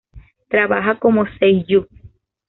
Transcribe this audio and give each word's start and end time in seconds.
Trabaja 0.49 0.95
como 0.97 1.27
seiyu. 1.37 1.87